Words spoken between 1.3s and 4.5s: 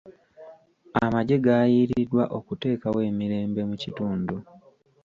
gaayiiriddwa okuteekawo emirembe mu kitundu.